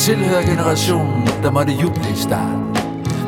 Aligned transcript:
tilhører 0.00 0.42
generationen, 0.42 1.26
der 1.42 1.50
måtte 1.50 1.72
juble 1.72 2.10
i 2.14 2.16
starten. 2.16 2.76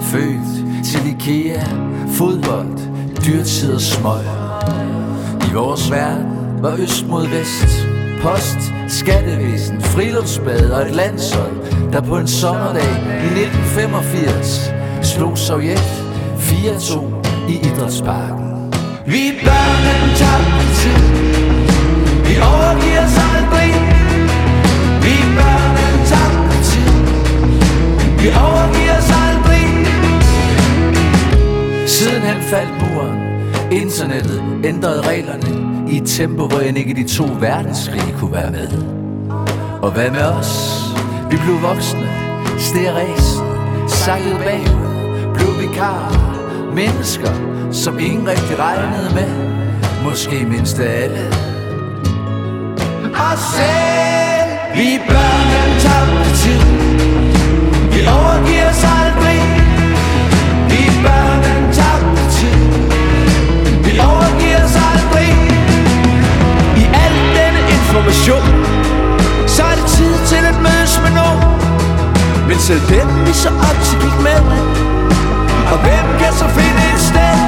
Født 0.03 0.85
til 0.85 1.07
Ikea, 1.15 1.65
fodbold, 2.09 2.79
dyrtid 3.27 3.75
og 3.75 3.81
smøg. 3.81 4.25
I 5.51 5.55
vores 5.55 5.91
verden 5.91 6.63
var 6.63 6.77
øst 6.79 7.07
mod 7.09 7.27
vest, 7.27 7.89
post, 8.23 8.59
skattevæsen, 8.89 9.81
friluftsbad 9.81 10.71
og 10.71 10.83
et 10.83 10.95
landshold, 10.95 11.57
der 11.93 12.01
på 12.01 12.17
en 12.17 12.29
sommerdag 12.29 12.93
i 13.25 13.31
1985 13.43 14.73
slog 15.03 15.39
Sovjet 15.39 15.93
4-2 16.39 17.01
i 17.49 17.55
idrætsparken. 17.69 18.73
Vi 19.07 19.23
børn 19.45 19.79
den 19.89 20.03
tabte 20.21 20.65
tid, 20.81 21.03
vi 22.29 22.35
overgiver 22.53 23.05
os 23.07 23.19
aldrig. 23.35 23.71
Vi 25.03 25.15
børn 25.37 25.72
vi 28.23 28.29
overgiver 28.29 28.97
os 28.99 29.11
aldrig. 29.27 29.67
Siden 31.89 32.23
han 32.23 32.43
faldt 32.43 32.73
muren, 32.83 33.19
internettet 33.73 34.43
ændrede 34.65 35.01
reglerne 35.01 35.49
i 35.91 35.97
et 35.97 36.07
tempo, 36.07 36.47
hvor 36.47 36.59
end 36.59 36.79
ikke 36.79 36.95
de 36.95 37.09
to 37.09 37.25
verdenskrige 37.41 38.15
kunne 38.19 38.33
være 38.33 38.51
med. 38.51 38.69
Og 39.83 39.91
hvad 39.91 40.11
med 40.11 40.23
os? 40.23 40.83
Vi 41.31 41.37
blev 41.37 41.63
voksne, 41.63 42.09
steg 42.59 42.89
ræsen, 42.95 43.47
sakkede 43.89 44.39
bagud, 44.45 45.35
blev 45.35 45.69
vikarer, 45.69 46.73
mennesker, 46.75 47.33
som 47.73 47.99
ingen 47.99 48.29
rigtig 48.29 48.59
regnede 48.59 49.15
med, 49.15 49.31
måske 50.05 50.47
mindst 50.47 50.79
af 50.79 51.03
alle. 51.03 51.27
Og 53.15 53.39
selv, 53.57 54.51
vi 54.75 55.01
børn 55.09 55.81
tabte 55.81 56.37
tiden 56.37 56.92
men 72.53 72.61
selv 72.61 72.81
dem 72.89 73.27
vi 73.27 73.33
så 73.33 73.49
op 73.49 73.79
gik 74.03 74.19
med, 74.23 74.43
og 75.73 75.79
hvem 75.79 76.07
kan 76.19 76.33
så 76.33 76.49
finde 76.49 76.83
et 76.95 77.01
sted? 77.01 77.39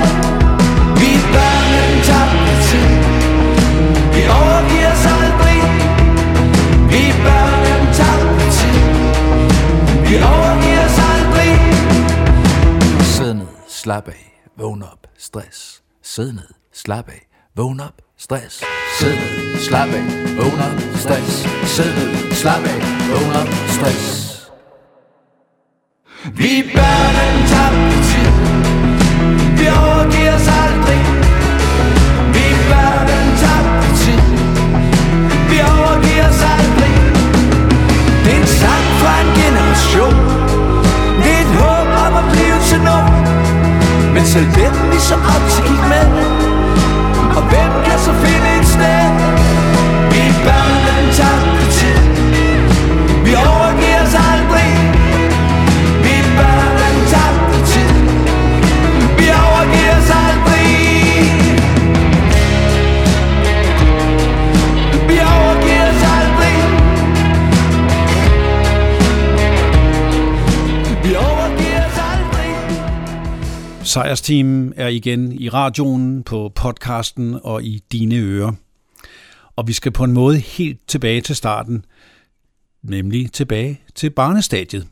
Vi 1.00 1.12
børn 1.32 2.02
tabte 2.08 2.54
tid, 2.68 2.88
vi 4.14 4.22
overgiver 4.28 4.92
os 4.92 5.06
aldrig. 5.18 5.60
Vi 6.90 7.14
børn 7.24 7.86
tabte 7.98 8.44
tid, 8.50 8.80
vi 10.06 10.16
overgiver 10.22 10.43
slap 13.84 14.08
af, 14.08 14.42
vågn 14.56 14.82
op, 14.82 15.06
stress. 15.18 15.82
Sid 16.02 16.32
ned, 16.32 16.48
slap 16.72 17.08
af, 17.08 17.28
vågn 17.56 17.80
op, 17.80 18.02
stress. 18.16 18.64
Sid 18.98 19.14
ned, 19.14 19.58
slap 19.58 19.88
af, 19.88 20.04
vågn 20.36 20.60
op, 20.66 20.80
stress. 20.94 21.32
Sid 21.74 21.84
ned, 21.84 22.32
slap 22.32 22.64
af, 22.64 22.80
vågn 23.10 23.36
op, 23.40 23.48
stress. 23.68 24.50
Vi 26.24 26.62
børn 26.74 27.36
tabte 27.50 27.96
tid, 28.08 28.30
vi 29.58 29.66
overgiver 29.68 30.23
Så 44.34 44.40
let 44.40 44.48
ligesom 44.50 44.90
vi 44.92 44.98
så 44.98 45.14
op 45.14 45.48
til 45.50 45.64
gik 45.64 45.82
med, 45.88 46.06
og 47.36 47.42
hvem 47.50 47.84
kan 47.84 47.98
så 47.98 48.12
finde 48.12 48.60
et 48.60 48.66
sted? 48.66 48.93
Sejrsteam 73.94 74.72
er 74.76 74.88
igen 74.88 75.32
i 75.32 75.48
radioen, 75.48 76.22
på 76.22 76.52
podcasten 76.54 77.38
og 77.42 77.64
i 77.64 77.82
dine 77.92 78.16
ører. 78.16 78.52
Og 79.56 79.68
vi 79.68 79.72
skal 79.72 79.92
på 79.92 80.04
en 80.04 80.12
måde 80.12 80.38
helt 80.38 80.78
tilbage 80.88 81.20
til 81.20 81.36
starten, 81.36 81.84
nemlig 82.82 83.32
tilbage 83.32 83.80
til 83.94 84.10
barnestadiet. 84.10 84.86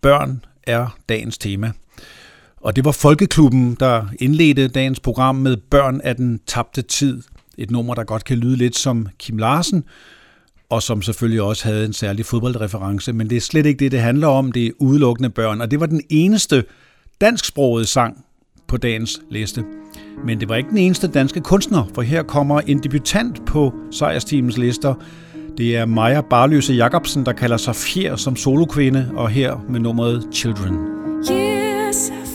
Børn 0.00 0.44
er 0.62 0.96
dagens 1.08 1.38
tema. 1.38 1.72
Og 2.56 2.76
det 2.76 2.84
var 2.84 2.92
Folkeklubben, 2.92 3.76
der 3.80 4.06
indledte 4.20 4.68
dagens 4.68 5.00
program 5.00 5.36
med 5.36 5.56
Børn 5.56 6.00
af 6.00 6.16
den 6.16 6.40
tabte 6.46 6.82
tid. 6.82 7.22
Et 7.58 7.70
nummer, 7.70 7.94
der 7.94 8.04
godt 8.04 8.24
kan 8.24 8.38
lyde 8.38 8.56
lidt 8.56 8.76
som 8.76 9.06
Kim 9.18 9.38
Larsen, 9.38 9.84
og 10.70 10.82
som 10.82 11.02
selvfølgelig 11.02 11.42
også 11.42 11.68
havde 11.68 11.84
en 11.84 11.92
særlig 11.92 12.26
fodboldreference, 12.26 13.12
men 13.12 13.30
det 13.30 13.36
er 13.36 13.40
slet 13.40 13.66
ikke 13.66 13.78
det, 13.78 13.92
det 13.92 14.00
handler 14.00 14.28
om. 14.28 14.52
Det 14.52 14.66
er 14.66 14.70
udelukkende 14.78 15.30
børn, 15.30 15.60
og 15.60 15.70
det 15.70 15.80
var 15.80 15.86
den 15.86 16.02
eneste 16.08 16.64
dansksprogede 17.20 17.86
sang 17.86 18.24
på 18.70 18.76
dagens 18.76 19.22
liste. 19.28 19.64
Men 20.24 20.40
det 20.40 20.48
var 20.48 20.56
ikke 20.56 20.70
den 20.70 20.78
eneste 20.78 21.08
danske 21.08 21.40
kunstner, 21.40 21.84
for 21.94 22.02
her 22.02 22.22
kommer 22.22 22.60
en 22.60 22.78
debutant 22.78 23.46
på 23.46 23.74
Sejrsteamens 23.90 24.58
lister. 24.58 24.94
Det 25.58 25.76
er 25.76 25.86
Maja 25.86 26.20
Barløse 26.20 26.72
Jacobsen, 26.72 27.26
der 27.26 27.32
kalder 27.32 27.56
sig 27.56 27.76
Fjer 27.76 28.16
som 28.16 28.36
solokvinde, 28.36 29.10
og 29.14 29.28
her 29.28 29.64
med 29.68 29.80
nummeret 29.80 30.26
Children. 30.32 30.74
Years 31.30 32.29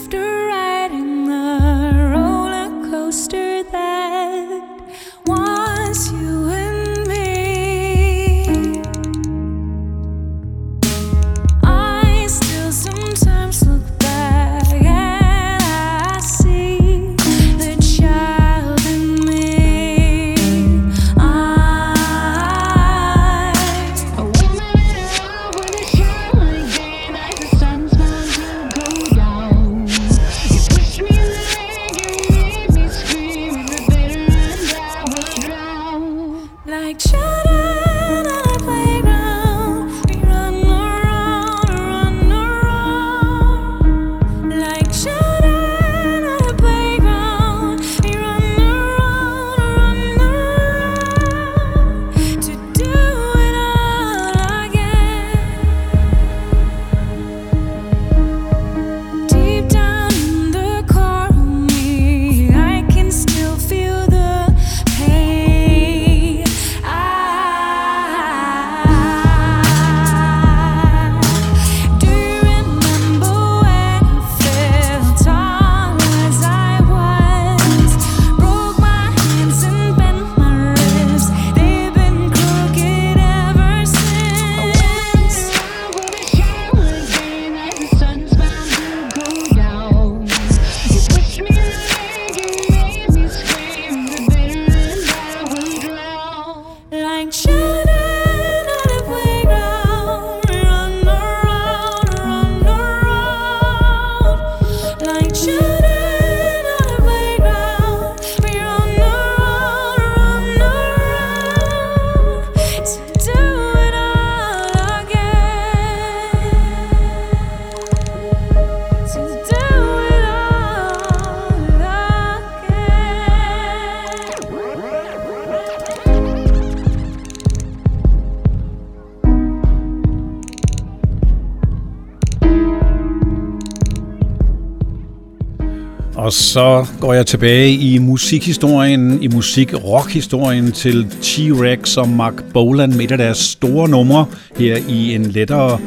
Og 136.25 136.33
så 136.33 136.85
går 136.99 137.13
jeg 137.13 137.25
tilbage 137.25 137.71
i 137.73 137.97
musikhistorien, 137.97 139.23
i 139.23 139.27
musik-rock-historien 139.27 140.71
til 140.71 141.07
T-Rex 141.21 141.97
og 141.97 142.09
Mark 142.09 142.43
Bolan 142.53 142.89
med 142.89 143.05
et 143.05 143.11
af 143.11 143.17
deres 143.17 143.37
store 143.37 143.89
numre 143.89 144.25
her 144.57 144.77
i 144.89 145.15
en 145.15 145.25
lettere 145.25 145.79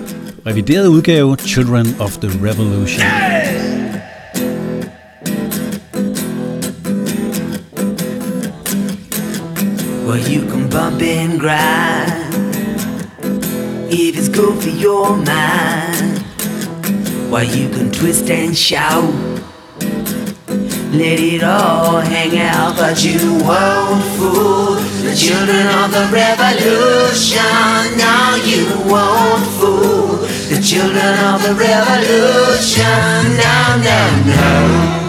revideret 0.47 0.87
udgave, 0.87 1.37
Children 1.37 1.87
of 2.01 2.17
the 2.17 2.31
Revolution. 2.49 3.03
Well, 10.07 10.23
you 10.35 10.51
can 10.51 10.71
bump 10.71 11.03
and 11.03 11.41
grind 11.41 12.45
if 13.93 14.17
it's 14.17 14.29
good 14.41 14.63
for 14.63 14.71
your 14.85 15.17
mind. 15.17 16.19
While 17.31 17.47
you 17.47 17.69
can 17.75 17.91
twist 17.93 18.31
and 18.31 18.55
shout, 18.55 19.38
let 20.93 21.21
it 21.21 21.43
all 21.43 22.01
hang 22.01 22.39
out, 22.39 22.77
but 22.77 23.05
you 23.05 23.19
won't 23.45 24.03
fool 24.17 24.75
the 25.05 25.15
children 25.15 25.67
of 25.67 25.91
the 25.93 26.09
revolution. 26.13 27.43
No, 27.97 28.37
you 28.45 28.65
won't 28.89 29.45
fool 29.59 30.17
the 30.49 30.61
children 30.63 31.15
of 31.29 31.43
the 31.43 31.55
revolution. 31.55 32.85
No, 33.37 33.77
no, 33.85 34.25
no. 34.25 35.08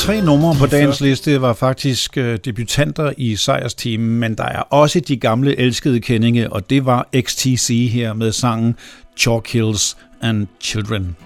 Tre 0.00 0.20
numre 0.20 0.54
på 0.54 0.66
dagens 0.66 1.00
liste 1.00 1.40
var 1.40 1.52
faktisk 1.52 2.16
øh, 2.16 2.38
debutanter 2.44 3.12
i 3.16 3.36
sejrsteamen, 3.36 4.18
men 4.18 4.34
der 4.34 4.44
er 4.44 4.60
også 4.60 5.00
de 5.00 5.16
gamle 5.16 5.58
elskede 5.58 6.00
kendinge, 6.00 6.52
og 6.52 6.70
det 6.70 6.86
var 6.86 7.08
XTC 7.20 7.90
her 7.92 8.12
med 8.12 8.32
sangen 8.32 8.74
Chalk 9.16 9.52
Hills 9.52 9.96
and 10.20 10.46
Children. 10.60 11.16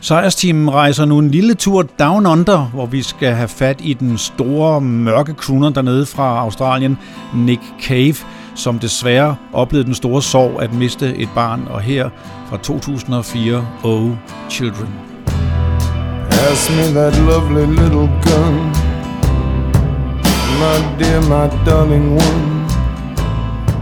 Sejrsteamen 0.00 0.70
rejser 0.70 1.04
nu 1.04 1.18
en 1.18 1.30
lille 1.30 1.54
tur 1.54 1.82
down 1.82 2.26
under, 2.26 2.70
hvor 2.74 2.86
vi 2.86 3.02
skal 3.02 3.32
have 3.32 3.48
fat 3.48 3.80
i 3.84 3.92
den 3.92 4.18
store 4.18 4.80
mørke 4.80 5.32
crooner 5.32 5.70
dernede 5.70 6.06
fra 6.06 6.38
Australien, 6.38 6.98
Nick 7.34 7.62
Cave, 7.82 8.16
som 8.54 8.78
desværre 8.78 9.36
oplevede 9.52 9.86
den 9.86 9.94
store 9.94 10.22
sorg 10.22 10.62
at 10.62 10.74
miste 10.74 11.16
et 11.16 11.28
barn, 11.34 11.62
og 11.70 11.80
her 11.80 12.10
fra 12.48 12.56
2004, 12.56 13.66
Oh 13.84 14.10
Children. 14.50 15.11
Pass 16.42 16.68
me 16.70 16.90
that 16.90 17.14
lovely 17.20 17.66
little 17.66 18.08
gun, 18.26 18.54
my 20.58 20.76
dear, 20.98 21.20
my 21.30 21.46
darling 21.64 22.16
one. 22.16 22.66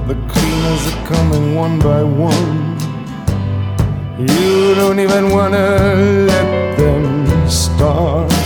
The 0.06 0.14
cleaners 0.28 0.82
are 0.92 1.06
coming 1.06 1.54
one 1.54 1.78
by 1.78 2.02
one. 2.02 2.76
You 4.18 4.74
don't 4.74 5.00
even 5.00 5.30
wanna 5.30 5.68
let 6.28 6.76
them 6.76 7.48
start. 7.48 8.39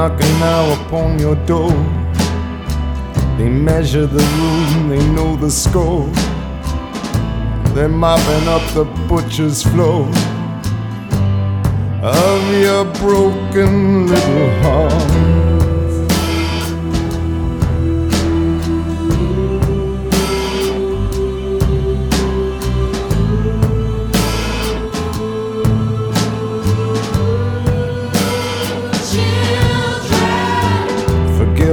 Knocking 0.00 0.38
now 0.40 0.64
upon 0.80 1.18
your 1.18 1.36
door. 1.44 1.72
They 3.36 3.50
measure 3.50 4.06
the 4.06 4.24
room, 4.38 4.88
they 4.88 5.06
know 5.16 5.36
the 5.36 5.50
score. 5.50 6.08
They're 7.74 7.96
mopping 8.06 8.48
up 8.48 8.64
the 8.72 8.86
butcher's 9.10 9.62
floor 9.62 10.08
of 12.02 12.40
your 12.64 12.86
broken 13.02 14.06
little 14.06 14.50
heart. 14.62 15.49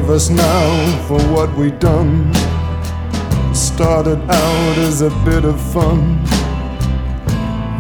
Forgive 0.07 0.21
us 0.21 0.29
now 0.29 1.05
for 1.05 1.19
what 1.33 1.53
we 1.57 1.69
done. 1.69 2.33
Started 3.53 4.21
out 4.29 4.77
as 4.77 5.01
a 5.01 5.09
bit 5.25 5.43
of 5.43 5.59
fun. 5.73 6.25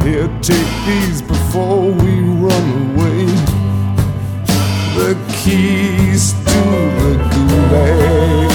Here, 0.01 0.27
take 0.41 0.67
these 0.85 1.21
before 1.21 1.89
we 1.89 2.19
run 2.19 2.97
away. 2.97 3.27
The 4.97 5.15
keys 5.37 6.33
to 6.33 6.43
the 6.43 7.29
gulag. 7.31 8.46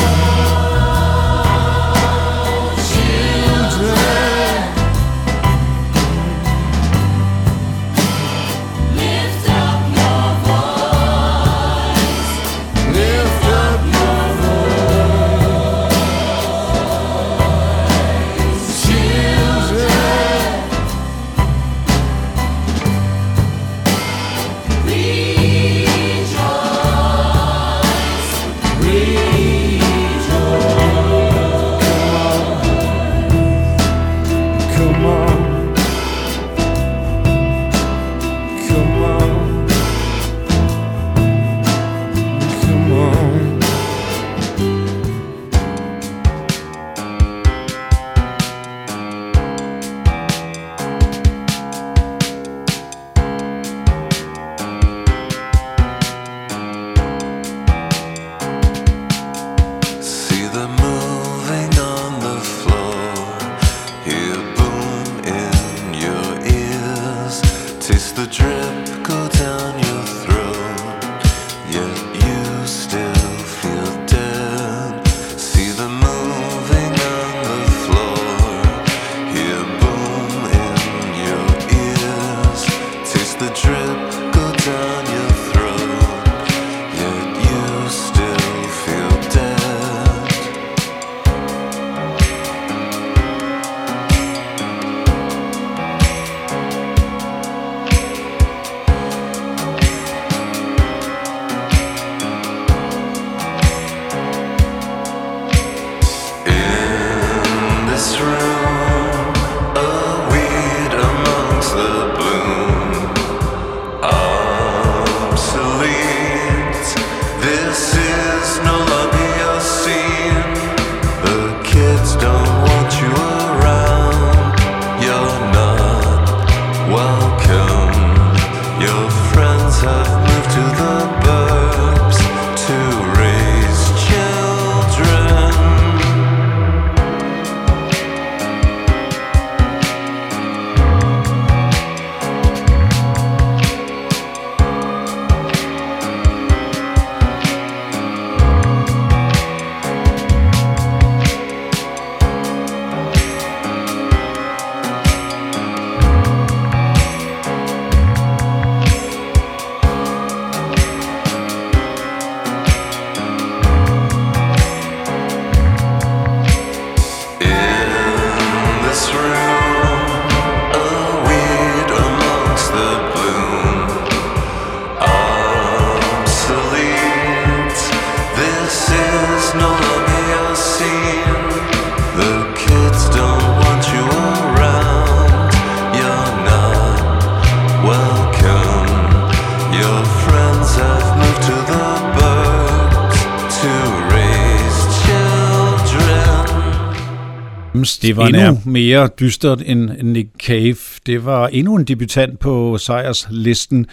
Det 198.03 198.17
var 198.17 198.27
endnu 198.27 198.41
nær. 198.41 198.55
mere 198.65 199.09
dystert 199.21 199.63
end 199.67 199.91
Nick 200.03 200.29
Cave. 200.39 200.77
Det 201.07 201.25
var 201.25 201.49
endnu 201.49 201.75
en 201.77 201.85
debutant 201.85 202.39
på 202.39 202.79
sejrslisten, 202.79 203.87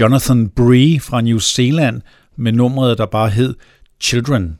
Jonathan 0.00 0.48
Bree 0.48 1.00
fra 1.00 1.20
New 1.20 1.38
Zealand, 1.38 2.02
med 2.36 2.52
nummeret, 2.52 2.98
der 2.98 3.06
bare 3.06 3.28
hed 3.28 3.54
Children. 4.00 4.58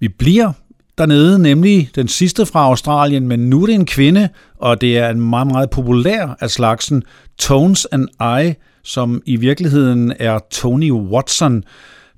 Vi 0.00 0.08
bliver 0.08 0.52
dernede, 0.98 1.38
nemlig 1.38 1.90
den 1.94 2.08
sidste 2.08 2.46
fra 2.46 2.64
Australien, 2.64 3.28
men 3.28 3.50
nu 3.50 3.62
er 3.62 3.66
det 3.66 3.74
en 3.74 3.86
kvinde, 3.86 4.28
og 4.58 4.80
det 4.80 4.98
er 4.98 5.08
en 5.08 5.20
meget, 5.20 5.46
meget 5.46 5.70
populær 5.70 6.36
af 6.40 6.50
slagsen, 6.50 7.02
Tones 7.38 7.86
and 7.92 8.08
I, 8.42 8.54
som 8.84 9.22
i 9.26 9.36
virkeligheden 9.36 10.12
er 10.18 10.38
Tony 10.50 10.90
Watson, 10.92 11.64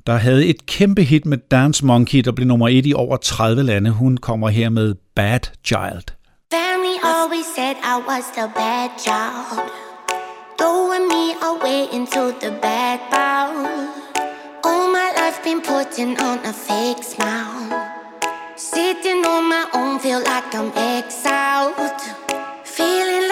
der 0.07 0.17
havde 0.17 0.47
et 0.47 0.67
kæmpe 0.67 1.03
hit 1.03 1.27
med 1.27 1.39
Dance 1.51 1.85
Monkey, 1.85 2.19
der 2.19 2.33
blev 2.33 2.47
nummer 2.47 2.69
et 2.69 2.87
i 2.87 2.95
over 2.95 3.17
30 3.17 3.63
lande. 3.63 3.91
Hun 3.91 4.17
kommer 4.17 4.49
her 4.49 4.69
med 4.69 4.95
Bad 5.17 5.41
Child. 5.65 6.07
Family 6.53 6.97
always 7.15 7.47
said 7.57 7.77
I 7.95 7.97
was 8.09 8.25
the 8.39 8.47
bad 8.63 8.91
child, 9.07 9.61
throwing 10.61 11.07
me 11.15 11.25
away 11.51 11.81
into 11.97 12.23
the 12.43 12.53
bad 12.67 12.99
bowl. 13.13 13.57
All 14.69 14.87
my 14.99 15.09
life 15.21 15.39
been 15.47 15.63
putting 15.73 16.13
on 16.29 16.39
a 16.53 16.55
fake 16.69 17.03
smile, 17.15 17.65
sitting 18.57 19.21
on 19.35 19.43
my 19.55 19.65
own, 19.79 19.99
feel 20.05 20.23
like 20.33 20.49
I'm 20.59 20.71
exiled, 20.97 22.01
feeling 22.77 23.25
like 23.29 23.32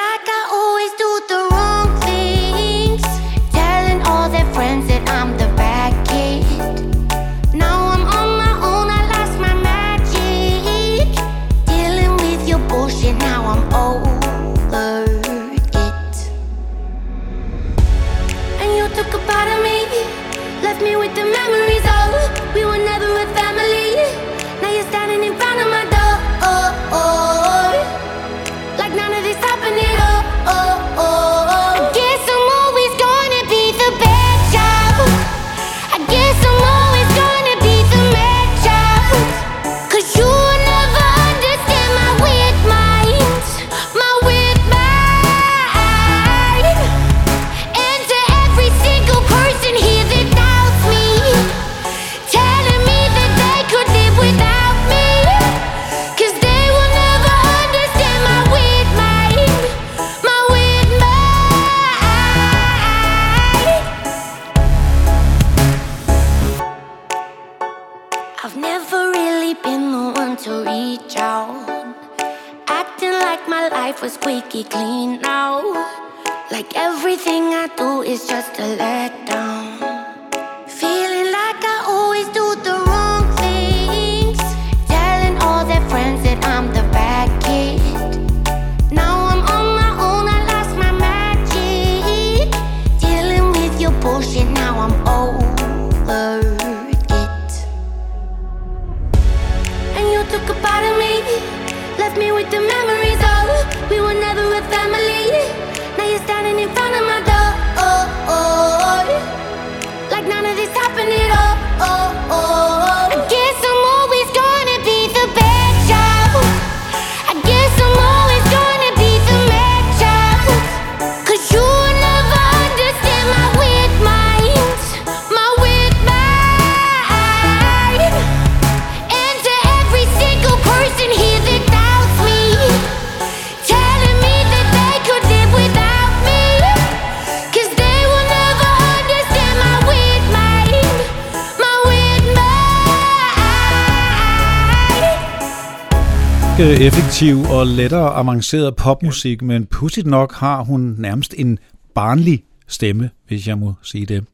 ganske 146.60 146.84
effektiv 146.84 147.42
og 147.42 147.66
lettere 147.66 148.14
avanceret 148.14 148.76
popmusik, 148.76 149.42
men 149.42 149.66
pudsigt 149.66 150.06
nok 150.06 150.34
har 150.34 150.62
hun 150.62 150.94
nærmest 150.98 151.34
en 151.38 151.58
barnlig 151.94 152.42
stemme, 152.68 153.10
hvis 153.28 153.48
jeg 153.48 153.58
må 153.58 153.74
sige 153.82 154.06
det. 154.06 154.24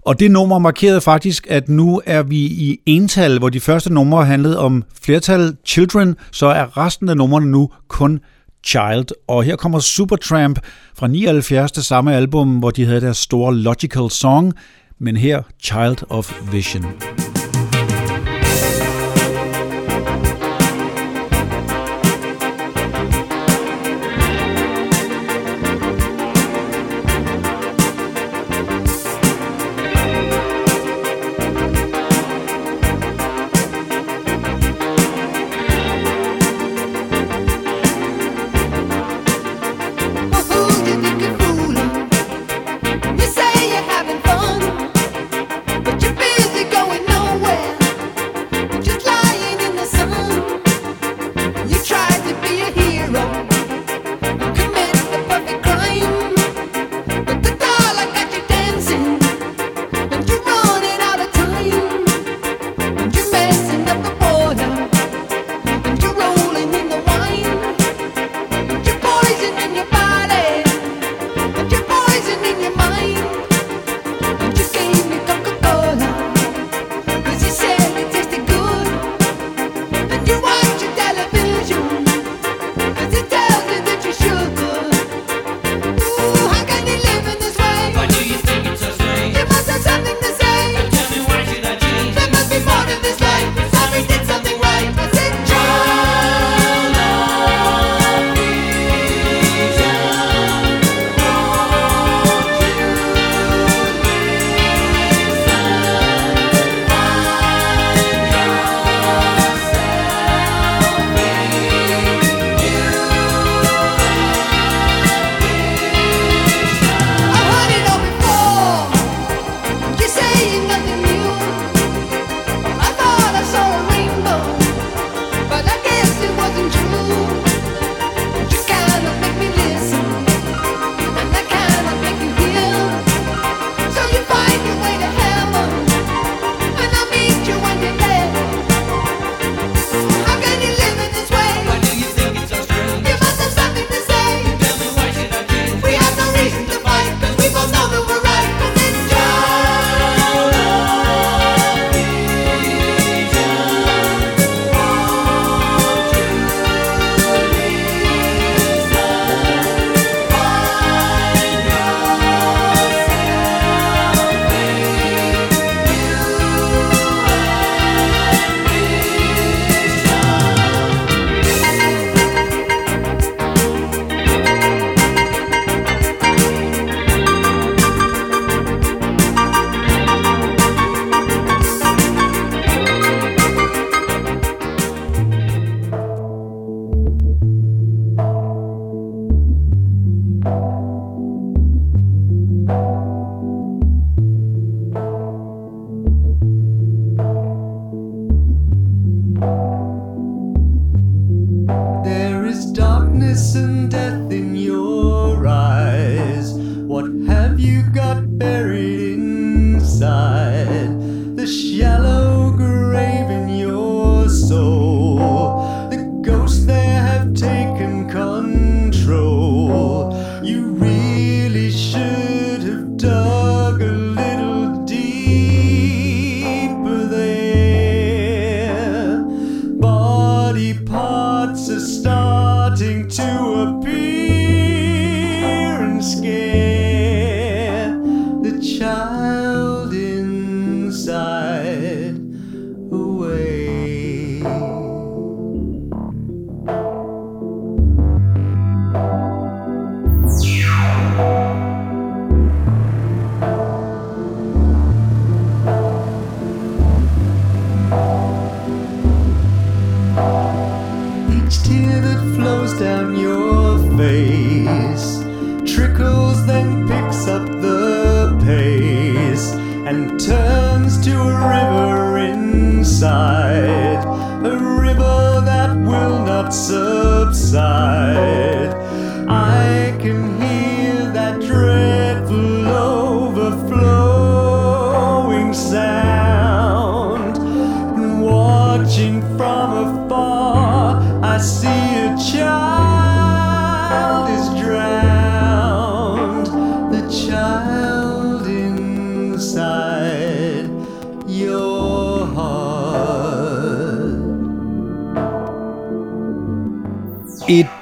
Og 0.00 0.20
det 0.20 0.30
nummer 0.30 0.58
markerede 0.58 1.00
faktisk, 1.00 1.46
at 1.50 1.68
nu 1.68 2.02
er 2.06 2.22
vi 2.22 2.36
i 2.36 2.78
ental, 2.86 3.38
hvor 3.38 3.48
de 3.48 3.60
første 3.60 3.92
numre 3.92 4.24
handlede 4.24 4.58
om 4.58 4.84
flertal 5.02 5.56
children, 5.66 6.16
så 6.32 6.46
er 6.46 6.78
resten 6.78 7.08
af 7.08 7.16
numrene 7.16 7.50
nu 7.50 7.70
kun 7.88 8.20
Child. 8.66 9.06
Og 9.28 9.42
her 9.42 9.56
kommer 9.56 9.78
Supertramp 9.78 10.58
fra 10.94 11.06
79. 11.06 11.72
det 11.72 11.84
samme 11.84 12.14
album, 12.14 12.58
hvor 12.58 12.70
de 12.70 12.84
havde 12.84 13.00
deres 13.00 13.16
store 13.16 13.54
Logical 13.54 14.10
Song, 14.10 14.52
men 14.98 15.16
her 15.16 15.42
Child 15.62 15.96
of 16.08 16.32
Vision. 16.52 16.82
Child 16.82 16.96
of 16.98 17.22
Vision. 17.22 17.31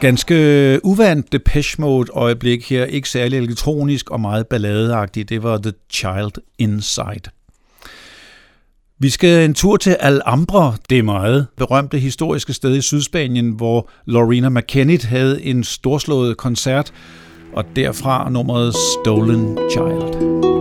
Ganske 0.00 0.80
uvandt 0.84 1.32
Depeche 1.32 1.82
Mode-øjeblik 1.82 2.70
her, 2.70 2.84
ikke 2.84 3.08
særlig 3.08 3.38
elektronisk 3.38 4.10
og 4.10 4.20
meget 4.20 4.46
balladeagtigt. 4.46 5.28
Det 5.28 5.42
var 5.42 5.58
The 5.58 5.72
Child 5.90 6.32
Inside. 6.58 7.30
Vi 8.98 9.08
skal 9.08 9.44
en 9.44 9.54
tur 9.54 9.76
til 9.76 9.96
Alhambra, 10.00 10.76
det 10.90 11.04
meget 11.04 11.46
berømte 11.56 11.98
historiske 11.98 12.52
sted 12.52 12.76
i 12.76 12.80
Sydspanien, 12.80 13.50
hvor 13.50 13.90
Lorena 14.06 14.48
McKennitt 14.48 15.04
havde 15.04 15.42
en 15.42 15.64
storslået 15.64 16.36
koncert, 16.36 16.92
og 17.52 17.64
derfra 17.76 18.30
nummeret 18.30 18.74
Stolen 19.04 19.58
Child. 19.70 20.59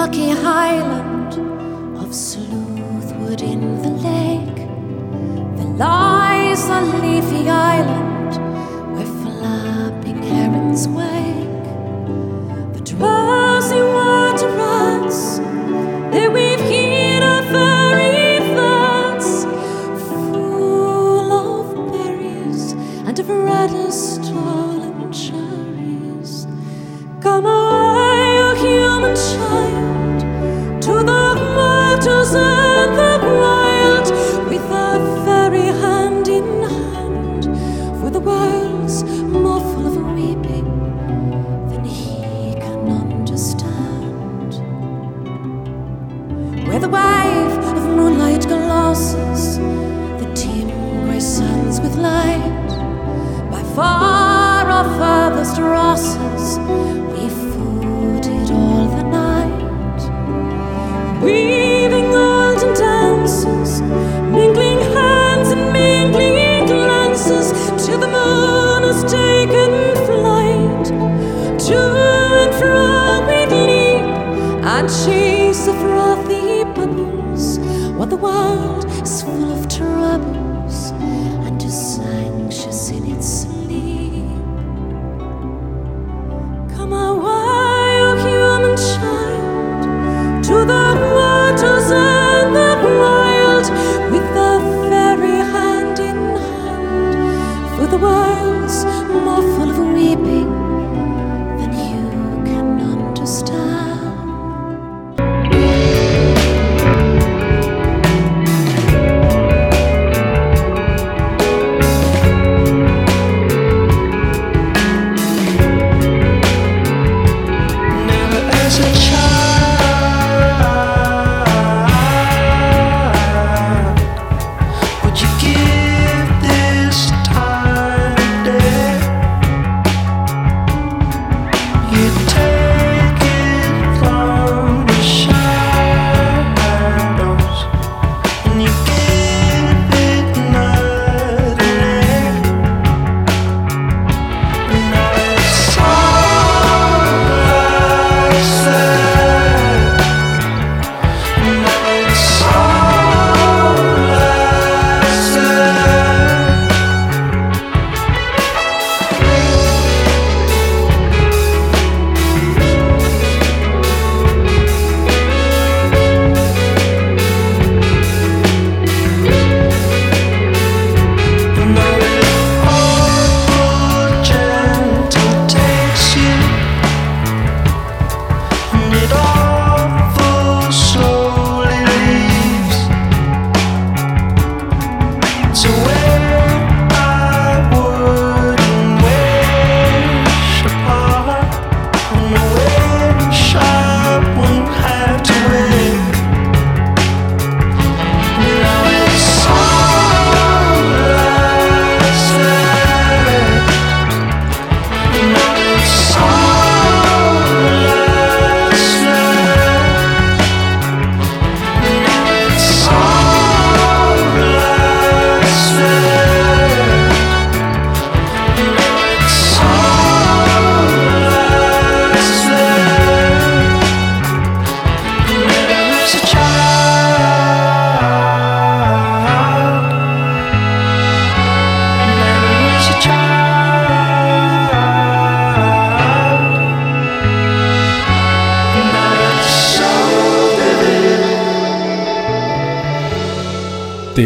murky 0.00 0.30
highland 0.30 1.34
of 2.02 2.08
Sleuthwood 2.08 3.42
in 3.42 3.82
the 3.82 3.90
lake. 4.08 4.60
There 5.56 5.74
lies 5.76 6.64
a 6.68 6.80
leafy 7.02 7.50
island 7.50 8.32
where 8.94 9.10
flapping 9.22 10.22
herons 10.22 10.88
wake. 10.88 11.66
The 12.72 12.80
drowsy 12.80 13.82
with 51.82 51.96
light 51.96 52.68
by 53.50 53.62
far 53.74 54.68
our 54.68 54.84
farthest 54.98 55.58
rosses. 55.58 57.09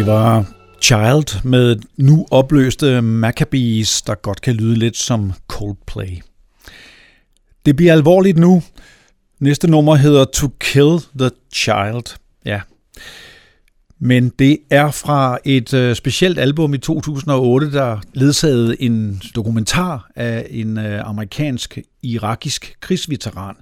Det 0.05 0.13
var 0.13 0.45
Child 0.81 1.43
med 1.43 1.75
nu 1.97 2.25
opløste 2.31 3.01
Maccabees, 3.01 4.01
der 4.01 4.15
godt 4.15 4.41
kan 4.41 4.55
lyde 4.55 4.75
lidt 4.75 4.97
som 4.97 5.33
Coldplay. 5.47 6.21
Det 7.65 7.75
bliver 7.75 7.93
alvorligt 7.93 8.37
nu. 8.37 8.63
Næste 9.39 9.71
nummer 9.71 9.95
hedder 9.95 10.25
To 10.25 10.47
Kill 10.59 10.99
the 11.19 11.29
Child. 11.53 12.17
Ja. 12.45 12.61
Men 13.99 14.29
det 14.29 14.57
er 14.69 14.91
fra 14.91 15.37
et 15.45 15.73
øh, 15.73 15.95
specielt 15.95 16.39
album 16.39 16.73
i 16.73 16.77
2008, 16.77 17.71
der 17.71 17.99
ledsagede 18.13 18.81
en 18.81 19.21
dokumentar 19.35 20.11
af 20.15 20.47
en 20.49 20.77
øh, 20.77 21.09
amerikansk-irakisk 21.09 22.75
krigsveteran. 22.79 23.55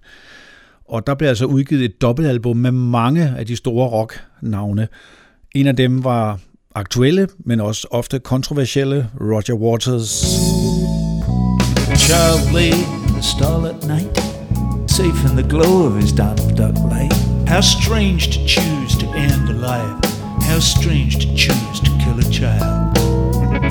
Og 0.90 1.08
der 1.08 1.16
blev 1.16 1.30
altså 1.30 1.46
udgivet 1.46 1.86
et 1.86 2.02
dobbeltalbum 2.02 2.58
med 2.58 2.72
mange 2.72 3.36
af 3.38 3.46
de 3.46 3.56
store 3.56 3.90
rocknavne. 3.90 4.88
En 5.56 5.68
af 5.68 5.76
dem 5.76 6.04
var 6.04 6.40
aktuelle, 6.76 7.28
men 7.46 7.62
også 7.62 7.88
ofte 7.92 8.20
kontroversielle 8.20 9.10
Roger 9.22 9.54
Waters. 9.54 10.26
child 11.98 12.54
lay 12.54 12.72
in 12.72 13.14
the 13.16 13.22
starlit 13.22 13.88
night, 13.88 14.18
safe 14.88 15.20
in 15.30 15.38
the 15.42 15.48
glow 15.50 15.86
of 15.88 16.02
his 16.02 16.12
Donald 16.12 16.58
Duck 16.58 16.76
light. 16.94 17.14
How 17.48 17.62
strange 17.62 18.22
to 18.34 18.40
choose 18.56 18.94
to 19.02 19.06
end 19.28 19.44
a 19.50 19.58
life. 19.72 19.96
How 20.50 20.60
strange 20.60 21.12
to 21.24 21.28
choose 21.44 21.78
to 21.86 21.92
kill 22.04 22.18
a 22.26 22.28
child. 22.40 22.98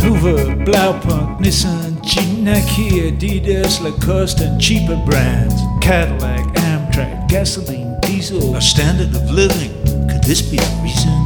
Hoover, 0.03 0.41
Blaupunk, 0.67 1.29
Nissan, 1.41 1.91
Jeep, 2.11 2.39
Nike, 2.39 2.91
Adidas, 3.11 3.81
Lacoste, 3.85 4.41
and 4.47 4.61
cheaper 4.61 4.99
brands. 5.07 5.55
Cadillac, 5.81 6.45
Amtrak, 6.71 7.29
gasoline, 7.29 7.99
diesel, 8.03 8.55
a 8.55 8.61
standard 8.61 9.13
of 9.21 9.25
living. 9.31 9.73
Could 10.11 10.25
this 10.25 10.43
be 10.51 10.59
the 10.59 10.81
reason? 10.85 11.22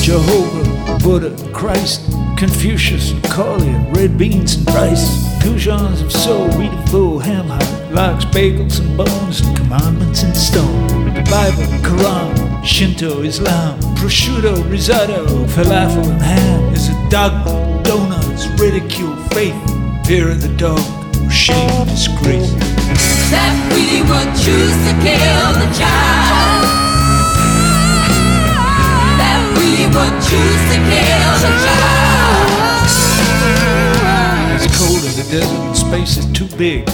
Jehovah, 0.00 0.98
Buddha, 1.00 1.52
Christ, 1.52 2.10
Confucius, 2.38 3.12
Napoleon, 3.12 3.92
red 3.92 4.16
beans 4.16 4.54
and 4.54 4.66
rice, 4.68 5.06
goujons 5.42 6.00
of 6.00 6.10
soul, 6.10 6.48
wheat 6.56 6.72
of 6.72 6.88
flow, 6.88 7.18
ham 7.18 7.48
hock, 7.48 7.92
locks, 7.92 8.24
bagels 8.24 8.80
and 8.80 8.96
bones, 8.96 9.42
commandments 9.58 10.22
in 10.22 10.34
stone, 10.34 11.12
the 11.12 11.20
Bible, 11.30 11.64
Quran, 11.84 12.47
Shinto, 12.68 13.22
Islam, 13.22 13.80
prosciutto, 13.96 14.62
risotto, 14.70 15.24
falafel 15.46 16.04
and 16.10 16.22
ham 16.22 16.74
is 16.74 16.88
a 16.90 17.08
dogma, 17.10 17.82
donuts, 17.82 18.46
ridicule, 18.60 19.16
faith, 19.32 19.56
fear 20.06 20.30
of 20.30 20.42
the 20.42 20.54
dog, 20.56 20.78
shame, 21.28 21.86
disgrace. 21.86 22.52
That 23.32 23.56
we 23.72 24.02
would 24.02 24.30
choose 24.36 24.76
to 24.86 24.92
kill 25.02 25.52
the 25.58 25.66
child. 25.74 26.62
That 29.18 29.42
we 29.56 29.88
would 29.88 30.14
choose 30.22 30.62
to 30.70 30.78
kill 30.92 31.34
the 31.42 31.52
child. 31.64 32.18
It's 34.54 34.68
cold 34.78 35.02
in 35.02 35.14
the 35.16 35.26
desert 35.32 35.62
and 35.66 35.76
space 35.76 36.18
is 36.18 36.26
too 36.32 36.46
big. 36.56 36.86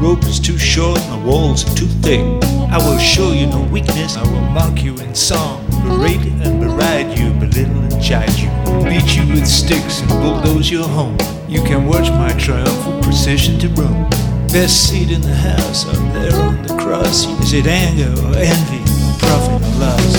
The 0.00 0.06
rope 0.06 0.24
is 0.24 0.40
too 0.40 0.56
short 0.56 0.98
and 0.98 1.12
the 1.12 1.28
walls 1.28 1.62
are 1.62 1.76
too 1.76 1.86
thick. 2.00 2.24
I 2.72 2.78
will 2.78 2.96
show 2.96 3.32
you 3.32 3.46
no 3.46 3.60
weakness. 3.64 4.16
I 4.16 4.22
will 4.22 4.40
mock 4.40 4.82
you 4.82 4.96
in 4.96 5.14
song, 5.14 5.62
berate 5.84 6.24
and 6.24 6.58
beride 6.58 7.18
you, 7.18 7.34
belittle 7.38 7.82
and 7.82 8.02
chide 8.02 8.32
you, 8.40 8.48
beat 8.82 9.14
you 9.14 9.28
with 9.28 9.46
sticks 9.46 10.00
and 10.00 10.08
bulldoze 10.08 10.70
your 10.70 10.88
home. 10.88 11.18
You 11.50 11.62
can 11.64 11.86
watch 11.86 12.08
my 12.08 12.32
triumphal 12.38 13.02
procession 13.02 13.58
to 13.58 13.68
Rome. 13.76 14.08
Best 14.48 14.88
seat 14.88 15.10
in 15.10 15.20
the 15.20 15.34
house 15.34 15.84
up 15.84 16.00
there 16.14 16.34
on 16.40 16.62
the 16.62 16.74
cross. 16.78 17.26
Is 17.44 17.52
it 17.52 17.66
anger 17.66 18.08
or 18.24 18.36
envy, 18.40 18.80
or 18.80 19.18
profit 19.18 19.60
or 19.60 19.74
loss? 19.84 20.16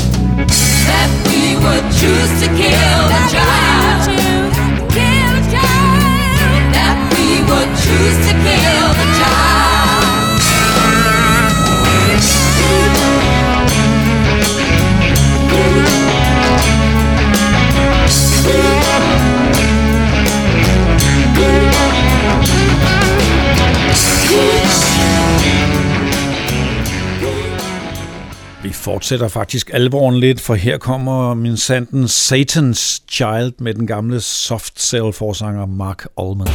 That 0.85 1.09
we 1.25 1.57
would 1.57 1.89
choose 1.97 2.33
to 2.37 2.47
kill 2.53 3.01
the 3.09 3.23
child. 3.33 4.13
That 6.69 6.97
we 7.17 7.41
would 7.49 7.69
choose 7.81 8.17
to 8.29 8.33
kill 8.45 8.93
the 8.93 9.07
child. 9.17 9.50
Fortsætter 29.01 29.27
faktisk 29.27 29.69
alvoren 29.73 30.19
lidt, 30.19 30.41
for 30.41 30.55
her 30.55 30.77
kommer 30.77 31.33
min 31.33 31.57
sanden 31.57 32.05
Satan's 32.05 33.03
Child 33.09 33.53
med 33.59 33.73
den 33.73 33.87
gamle 33.87 34.21
soft 34.21 34.81
cell 34.81 35.13
forsanger 35.13 35.65
Mark 35.65 36.05
Allman. 36.17 36.47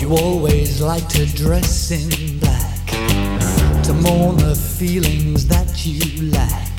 You 0.00 0.16
always 0.16 0.80
like 0.80 1.06
to 1.08 1.44
dress 1.44 1.90
in 1.90 2.40
black 2.40 2.86
to 3.84 3.92
mourn 3.92 4.38
the 4.38 4.56
feelings 4.78 5.44
that 5.44 5.86
you 5.86 6.22
lack. 6.22 6.74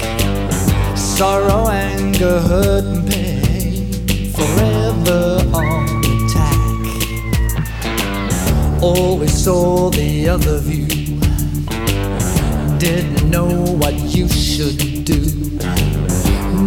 Sorrow, 0.97 1.69
anger, 1.69 2.39
hurt, 2.39 2.83
and 2.83 3.09
pain 3.09 3.93
forever 4.37 5.23
on 5.53 5.83
attack. 6.15 6.59
Always 8.81 9.33
saw 9.45 9.89
the 9.91 10.29
other 10.33 10.59
view, 10.59 11.04
didn't 12.79 13.29
know 13.29 13.47
what 13.77 13.93
you 13.93 14.27
should 14.27 15.05
do. 15.05 15.21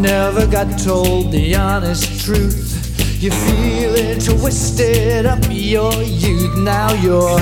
Never 0.01 0.47
got 0.47 0.79
told 0.79 1.33
the 1.33 1.55
honest 1.55 2.25
truth. 2.25 3.23
You 3.23 3.31
feel 3.31 3.95
it 3.95 4.25
twisted 4.25 5.27
up 5.27 5.43
your 5.51 5.93
youth. 6.03 6.57
Now 6.59 6.93
you're 6.95 7.41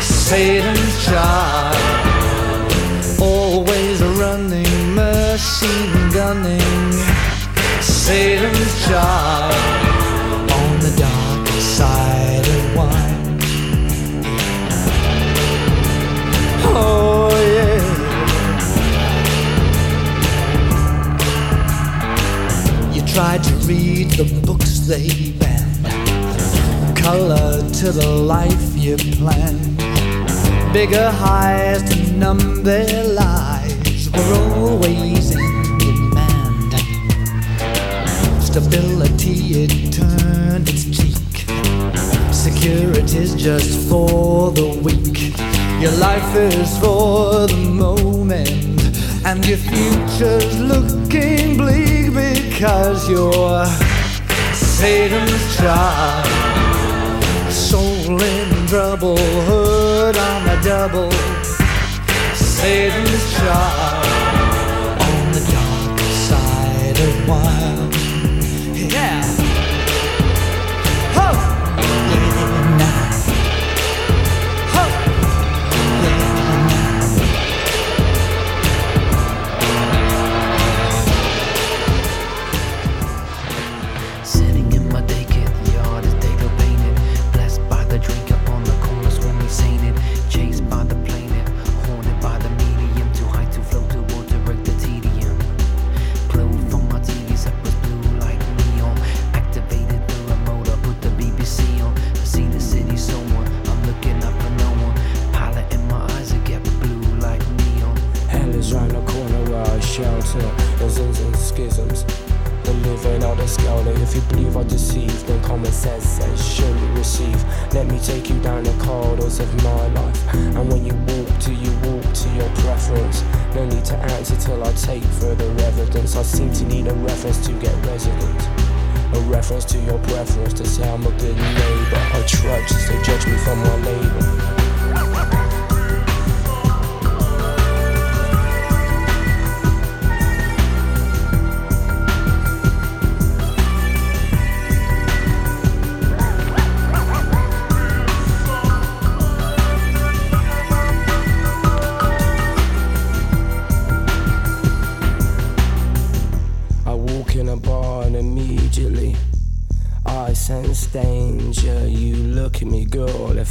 Satan's 0.00 1.04
child. 1.04 1.76
Always 3.20 4.00
a 4.00 4.08
running, 4.20 4.94
machine 4.94 6.10
gunning. 6.12 6.92
Satan's 7.80 8.86
child 8.86 9.54
on 10.52 10.80
the 10.80 10.94
dark 10.96 11.48
side 11.48 12.46
of 12.46 12.76
wine. 12.76 13.20
Oh, 16.72 17.29
tried 23.14 23.42
to 23.42 23.54
read 23.66 24.08
the 24.12 24.24
books 24.46 24.80
they 24.86 25.32
banned, 25.32 26.96
color 26.96 27.58
to 27.72 27.90
the 27.90 28.06
life 28.06 28.76
you 28.76 28.96
planned. 29.18 29.76
Bigger 30.72 31.10
highs 31.10 31.82
to 31.90 32.12
numb 32.12 32.62
their 32.62 33.04
lives 33.04 34.10
were 34.10 34.34
always 34.54 35.34
in 35.34 35.78
demand. 35.78 36.72
Stability, 38.40 39.64
it 39.64 39.92
turned 39.92 40.68
its 40.68 40.84
cheek. 40.84 41.46
Security's 42.32 43.34
just 43.34 43.88
for 43.88 44.52
the 44.52 44.68
weak. 44.84 45.34
Your 45.82 45.92
life 45.98 46.36
is 46.36 46.78
for 46.78 47.48
the 47.48 47.56
moment, 47.56 48.84
and 49.26 49.44
your 49.46 49.58
future's 49.58 50.60
looking 50.60 51.56
bleak 51.56 51.90
because 52.60 53.08
you're 53.08 53.64
Satan's 54.52 55.56
child. 55.56 56.26
Soul 57.50 58.20
in 58.20 58.66
trouble, 58.66 59.16
hood 59.16 60.14
on 60.18 60.44
the 60.44 60.60
double. 60.62 61.10
Satan's 62.34 63.32
child 63.32 64.04
on 65.08 65.32
the 65.32 65.40
dark 65.50 66.00
side 66.28 67.00
of 67.00 67.28
wild. 67.28 67.99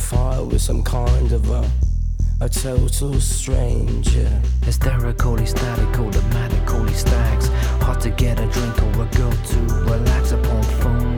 fire 0.09 0.43
with 0.43 0.59
some 0.59 0.81
kind 0.81 1.31
of 1.31 1.47
a 1.51 1.69
a 2.41 2.49
total 2.49 3.19
stranger. 3.19 4.41
hysterically 4.63 5.45
static, 5.45 5.99
automatically 5.99 6.93
stacks. 6.93 7.47
Hard 7.83 7.99
to 8.01 8.09
get 8.09 8.39
a 8.39 8.47
drink 8.47 8.81
or 8.81 9.03
a 9.03 9.05
girl 9.17 9.31
to 9.31 9.59
relax 9.85 10.31
upon 10.31 10.63
phone. 10.81 11.08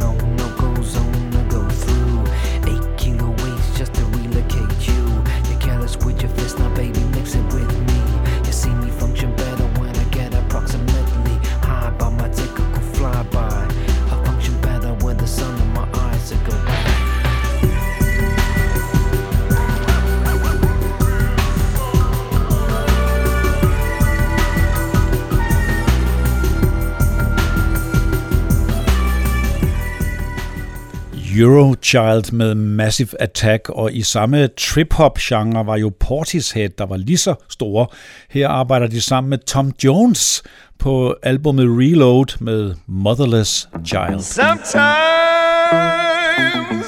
Eurochild 31.42 32.32
med 32.32 32.56
Massive 32.56 33.22
Attack, 33.22 33.70
og 33.70 33.94
i 33.94 34.02
samme 34.02 34.48
trip-hop-genre 34.48 35.66
var 35.66 35.78
jo 35.78 35.92
Portishead, 36.00 36.70
der 36.70 36.86
var 36.86 36.98
lige 36.98 37.18
så 37.18 37.36
store. 37.50 37.88
Her 38.30 38.48
arbejder 38.48 38.88
de 38.88 39.02
sammen 39.02 39.30
med 39.30 39.38
Tom 39.38 39.72
Jones 39.84 40.44
på 40.80 41.16
albumet 41.24 41.66
Reload 41.66 42.26
med 42.39 42.76
Motherless 42.88 43.70
Child. 43.86 44.20
Sometimes 44.20 44.82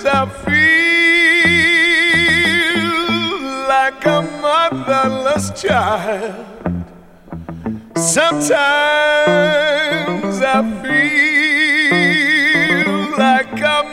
I 0.03 0.25
feel 0.45 0.73
like 3.73 4.05
a 4.05 4.21
motherless 4.21 5.51
child 5.61 6.33
Sometimes 7.95 8.53
I 10.41 10.61
feel 10.83 11.13
like 13.17 13.61
a 13.61 13.92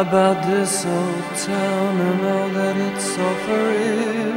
About 0.00 0.44
this 0.44 0.84
old 0.84 1.24
town 1.36 2.00
and 2.00 2.20
all 2.32 2.48
that 2.58 2.76
it's 2.88 3.16
offering. 3.28 4.34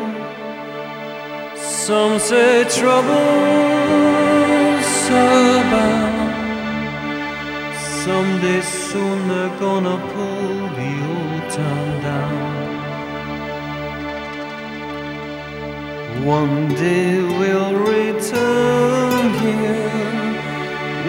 Some 1.58 2.20
say 2.20 2.64
trouble's 2.78 3.08
abound. 5.10 6.36
Someday 8.04 8.62
soon 8.62 9.18
they're 9.30 9.58
gonna 9.66 9.98
pull 10.14 10.54
the 10.80 10.94
old 11.16 11.44
town 11.58 11.90
down. 12.08 12.68
One 16.40 16.58
day 16.86 17.12
we'll 17.40 17.76
return 17.96 19.24
here 19.44 20.36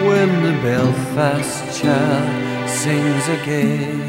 when 0.07 0.29
the 0.45 0.55
Belfast 0.63 1.57
child 1.79 2.69
sings 2.69 3.27
again. 3.39 4.08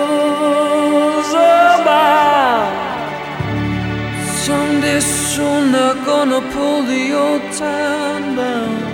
pull 6.53 6.83
the 6.83 7.03
old 7.13 7.43
town 7.53 8.35
down. 8.35 8.91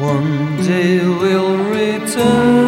One 0.00 0.56
day 0.62 0.98
we'll 1.20 1.56
return 1.58 2.67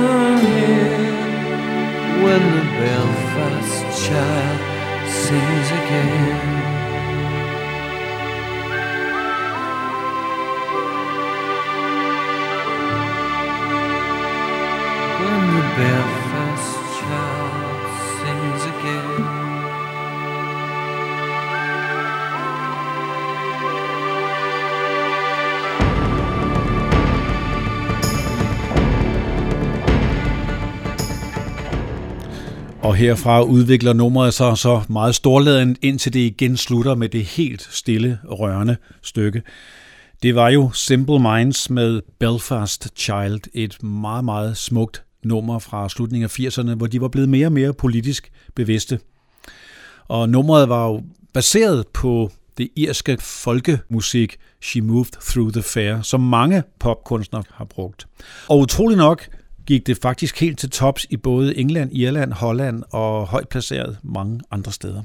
herfra 33.01 33.42
udvikler 33.42 33.92
nummeret 33.92 34.34
sig 34.34 34.59
så 34.59 34.82
meget 34.88 35.14
storladen, 35.14 35.76
indtil 35.82 36.12
det 36.12 36.20
igen 36.20 36.57
slutter 36.57 36.94
med 36.94 37.09
det 37.09 37.24
helt 37.24 37.68
stille, 37.70 38.18
rørende 38.24 38.76
stykke. 39.03 39.42
Det 40.22 40.34
var 40.34 40.48
jo 40.48 40.70
Simple 40.70 41.18
Minds 41.18 41.70
med 41.70 42.03
Belfast 42.18 42.88
Child, 42.96 43.40
et 43.55 43.82
meget, 43.82 44.24
meget 44.24 44.57
smukt 44.57 45.03
nummer 45.24 45.59
fra 45.59 45.88
slutningen 45.88 46.24
af 46.24 46.40
80'erne, 46.40 46.74
hvor 46.74 46.86
de 46.86 47.01
var 47.01 47.09
blevet 47.09 47.28
mere 47.28 47.46
og 47.46 47.53
mere 47.53 47.72
politisk 47.72 48.32
bevidste. 48.55 49.01
Og 50.09 50.28
nummeret 50.28 50.68
var 50.68 50.86
jo 50.86 51.03
baseret 51.34 51.86
på 51.88 52.30
det 52.59 52.68
irske 52.76 53.18
folkemusik 53.20 54.36
She 54.62 54.80
Moved 54.80 55.12
Through 55.20 55.53
the 55.53 55.62
Fair, 55.62 56.03
som 56.03 56.20
mange 56.20 56.62
popkunstnere 56.80 57.42
har 57.51 57.64
brugt. 57.64 58.07
Og 58.48 58.59
utrolig 58.59 58.96
nok 58.96 59.28
gik 59.71 59.87
det 59.87 59.99
faktisk 60.03 60.41
helt 60.41 60.59
til 60.59 60.71
tops 60.71 61.07
i 61.11 61.16
både 61.16 61.59
England, 61.59 61.93
Irland, 61.93 62.33
Holland 62.33 62.83
og 62.93 63.27
højt 63.27 63.49
placeret 63.49 63.99
mange 64.03 64.41
andre 64.51 64.73
steder. 64.73 65.03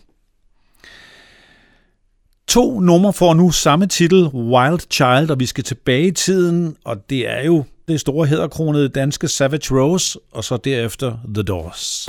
To 2.47 2.79
numre 2.79 3.13
får 3.13 3.33
nu 3.33 3.51
samme 3.51 3.87
titel, 3.87 4.27
Wild 4.27 4.79
Child, 4.91 5.31
og 5.31 5.39
vi 5.39 5.45
skal 5.45 5.63
tilbage 5.63 6.07
i 6.07 6.11
tiden, 6.11 6.75
og 6.83 7.09
det 7.09 7.29
er 7.29 7.45
jo 7.45 7.63
det 7.87 7.99
store 7.99 8.27
hedderkronede 8.27 8.89
danske 8.89 9.27
Savage 9.27 9.81
Rose, 9.81 10.19
og 10.31 10.43
så 10.43 10.57
derefter 10.57 11.17
The 11.33 11.43
Doors. 11.43 12.05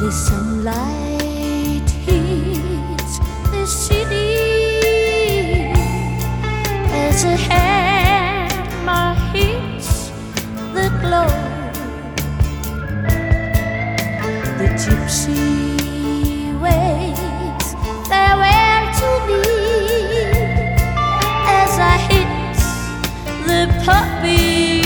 The 0.00 0.12
sunlight 0.12 1.01
glow. 11.02 11.26
The 14.58 14.68
gypsy 14.82 16.60
waits 16.64 17.68
farewell 18.08 18.84
to 19.00 19.10
me 19.28 19.42
as 21.60 21.72
I 21.92 21.94
hit 22.08 22.56
the 23.46 23.62
puppy 23.84 24.81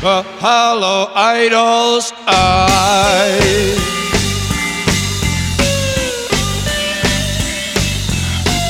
the 0.00 0.22
hollow 0.38 1.10
idol's 1.12 2.12
eye. 2.26 3.74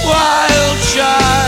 Wild 0.07 0.79
child. 0.95 1.48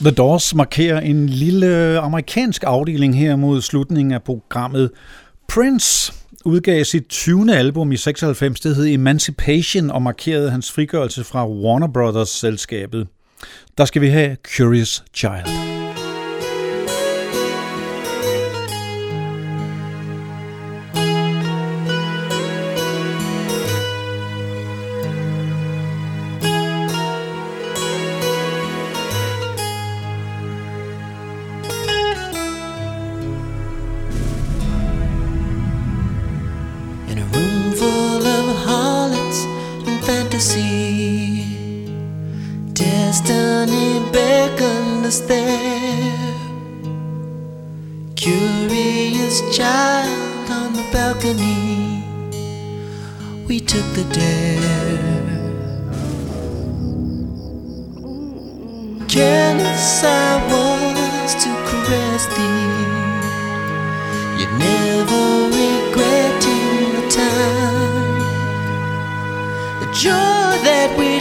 The 0.00 0.10
Doors 0.10 0.54
markerer 0.54 1.00
en 1.00 1.28
lille 1.28 1.98
amerikansk 1.98 2.64
afdeling 2.66 3.18
her 3.18 3.36
mod 3.36 3.62
slutningen 3.62 4.12
af 4.12 4.22
programmet. 4.22 4.90
Prince 5.48 6.12
udgav 6.44 6.84
sit 6.84 7.06
20. 7.08 7.54
album 7.54 7.92
i 7.92 7.96
96, 7.96 8.60
det 8.60 8.76
hed 8.76 8.86
Emancipation, 8.86 9.90
og 9.90 10.02
markerede 10.02 10.50
hans 10.50 10.72
frigørelse 10.72 11.24
fra 11.24 11.48
Warner 11.48 11.88
Brothers-selskabet. 11.88 13.06
Der 13.78 13.84
skal 13.84 14.02
vi 14.02 14.08
have 14.08 14.36
Curious 14.56 15.04
Child. 15.14 15.85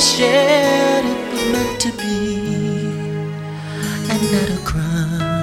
shared, 0.06 1.06
it 1.06 1.34
was 1.34 1.46
meant 1.52 1.82
to 1.82 1.92
be, 1.98 2.38
and 4.12 4.22
not 4.32 4.50
a 4.50 4.62
crime. 4.64 5.35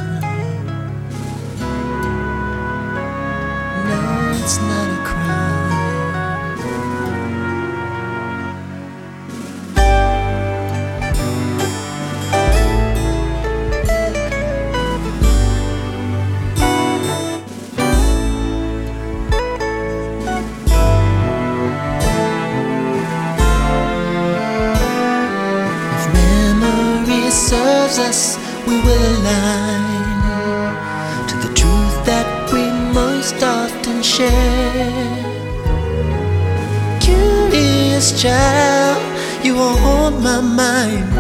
mind. 40.53 41.12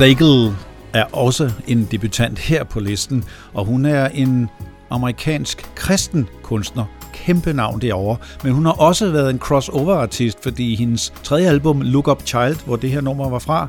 Daigle 0.00 0.56
er 0.92 1.04
også 1.12 1.52
en 1.66 1.88
debutant 1.90 2.38
her 2.38 2.64
på 2.64 2.80
listen, 2.80 3.24
og 3.54 3.64
hun 3.64 3.84
er 3.84 4.08
en 4.08 4.48
amerikansk 4.90 5.70
kristen 5.74 6.28
kunstner, 6.42 6.84
kæmpe 7.12 7.52
navn 7.52 7.80
derovre, 7.80 8.16
men 8.44 8.52
hun 8.52 8.64
har 8.64 8.72
også 8.72 9.10
været 9.10 9.30
en 9.30 9.38
crossover-artist, 9.38 10.42
fordi 10.42 10.74
hendes 10.74 11.12
tredje 11.22 11.48
album, 11.48 11.80
Look 11.80 12.08
Up 12.08 12.22
Child, 12.26 12.66
hvor 12.66 12.76
det 12.76 12.90
her 12.90 13.00
nummer 13.00 13.28
var 13.28 13.38
fra, 13.38 13.68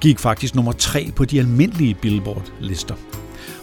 gik 0.00 0.18
faktisk 0.18 0.54
nummer 0.54 0.72
tre 0.72 1.10
på 1.16 1.24
de 1.24 1.38
almindelige 1.38 1.94
Billboard-lister. 1.94 2.94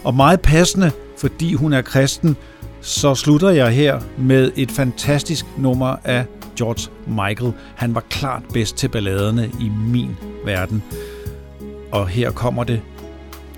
Og 0.04 0.14
meget 0.14 0.40
passende, 0.40 0.90
fordi 1.18 1.54
hun 1.54 1.72
er 1.72 1.82
kristen, 1.82 2.36
så 2.80 3.14
slutter 3.14 3.50
jeg 3.50 3.70
her 3.70 4.00
med 4.18 4.50
et 4.56 4.70
fantastisk 4.70 5.46
nummer 5.58 5.96
af 6.04 6.24
George 6.58 6.90
Michael. 7.06 7.52
Han 7.74 7.94
var 7.94 8.04
klart 8.10 8.42
bedst 8.52 8.76
til 8.76 8.88
balladerne 8.88 9.50
i 9.60 9.68
min 9.68 10.16
verden 10.44 10.82
og 11.94 12.08
her 12.08 12.30
kommer 12.30 12.64
det 12.64 12.82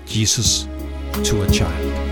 Jesus 0.09 0.69
to 1.25 1.41
a 1.41 1.47
Child. 1.47 2.06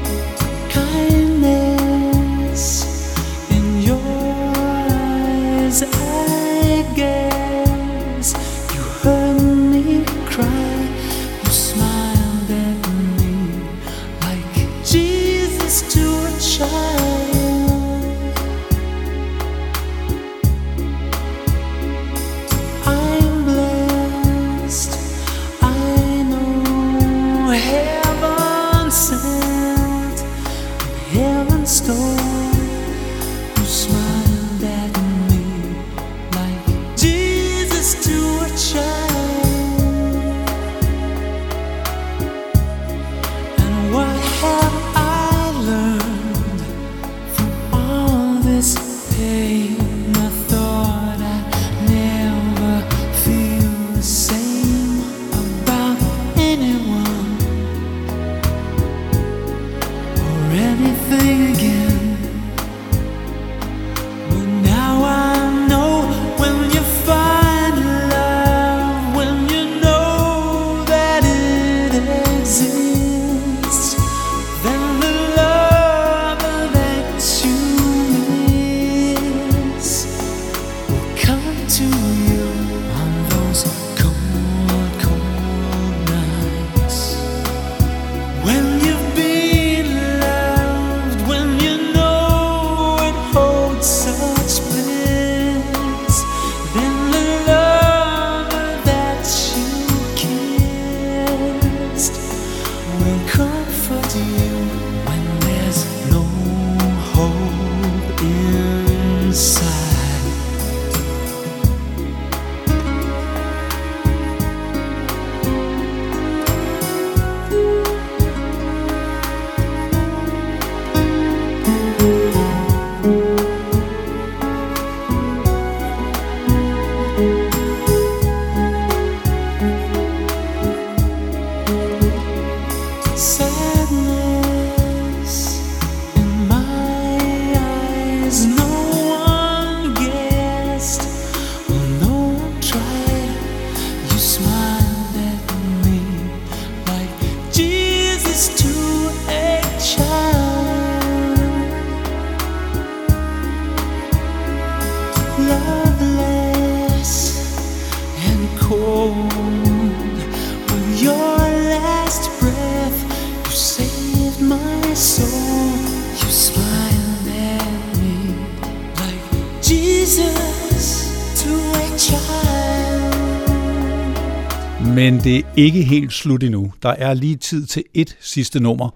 Ikke 175.58 175.82
helt 175.82 176.14
slut 176.14 176.44
endnu. 176.44 176.74
Der 176.84 176.90
er 176.90 177.14
lige 177.14 177.36
tid 177.36 177.66
til 177.66 177.84
et 177.94 178.18
sidste 178.20 178.60
nummer, 178.60 178.90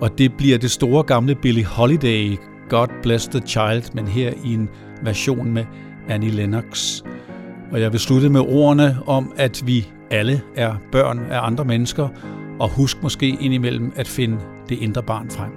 og 0.00 0.18
det 0.18 0.32
bliver 0.38 0.58
det 0.58 0.70
store 0.70 1.02
gamle 1.02 1.34
Billie 1.34 1.64
Holiday, 1.64 2.36
God 2.68 2.88
Bless 3.02 3.26
the 3.26 3.40
Child, 3.46 3.82
men 3.94 4.08
her 4.08 4.32
i 4.44 4.54
en 4.54 4.68
version 5.02 5.52
med 5.52 5.64
Annie 6.08 6.30
Lennox. 6.30 7.02
Og 7.72 7.80
jeg 7.80 7.92
vil 7.92 8.00
slutte 8.00 8.28
med 8.28 8.40
ordene 8.40 8.98
om, 9.06 9.32
at 9.36 9.62
vi 9.66 9.88
alle 10.10 10.42
er 10.56 10.74
børn 10.92 11.18
af 11.18 11.46
andre 11.46 11.64
mennesker, 11.64 12.08
og 12.60 12.68
husk 12.68 13.02
måske 13.02 13.36
indimellem 13.40 13.92
at 13.96 14.08
finde 14.08 14.38
det 14.68 14.78
indre 14.78 15.02
barn 15.02 15.30
frem. 15.30 15.50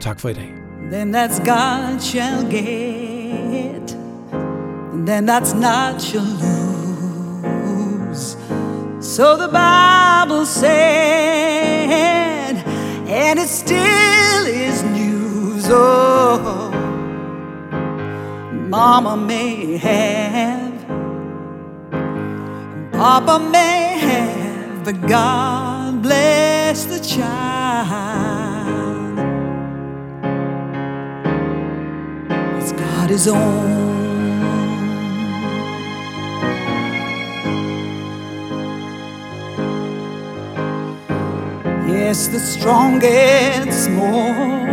Tak 0.00 0.20
for 0.20 0.28
i 0.28 0.32
dag. 0.32 0.52
then 0.90 1.12
that's 1.12 1.38
God 1.40 2.00
shall 2.00 2.50
get, 2.50 3.96
then 5.06 5.26
that's 5.26 5.54
not 5.54 6.00
shall 6.00 6.24
lose. 6.24 8.57
So 9.08 9.38
the 9.38 9.48
Bible 9.48 10.44
said, 10.44 10.68
and 13.08 13.38
it 13.38 13.48
still 13.48 14.46
is 14.46 14.82
news. 14.84 15.64
Oh, 15.70 16.70
Mama 18.68 19.16
may 19.16 19.78
have, 19.78 20.86
Papa 22.92 23.38
may 23.50 23.98
have, 23.98 24.84
but 24.84 25.00
God 25.08 26.02
bless 26.02 26.84
the 26.84 27.00
child. 27.00 27.58
It's 32.60 32.72
got 32.72 33.08
his 33.08 33.26
own. 33.26 34.07
Yes, 41.88 42.28
the 42.28 42.38
strong 42.38 42.98
get 42.98 43.72
small 43.72 44.66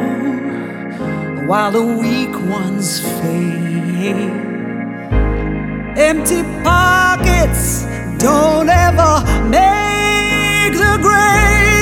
while 1.47 1.71
the 1.71 1.81
weak 1.81 2.35
ones 2.49 2.99
fade. 3.21 4.33
Empty 5.97 6.43
pockets 6.61 7.85
don't 8.17 8.67
ever 8.67 9.23
make 9.49 10.73
the 10.73 10.99
great. 11.01 11.74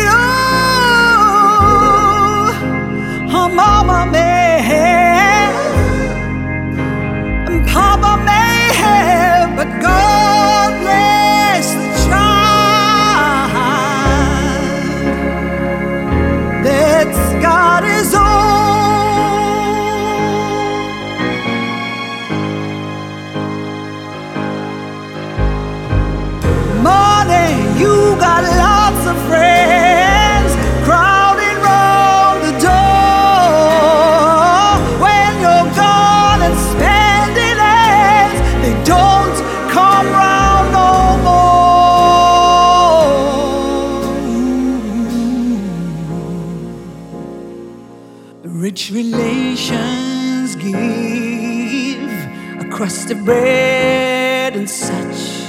bread 53.24 54.56
and 54.56 54.70
such. 54.70 55.44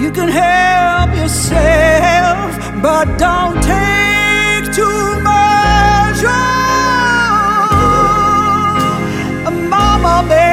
You 0.00 0.10
can 0.10 0.28
help 0.28 1.14
yourself, 1.14 2.82
but 2.82 3.18
don't 3.18 3.62
take 3.62 4.72
too 4.74 5.20
much. 5.20 6.24
Oh, 9.46 9.50
mama, 9.68 10.24
baby. 10.28 10.49